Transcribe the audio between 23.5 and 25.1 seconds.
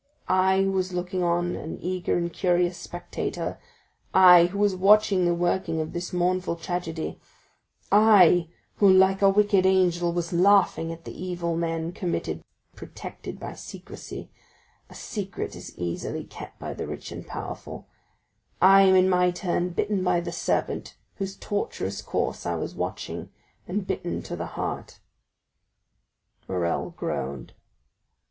and bitten to the heart!"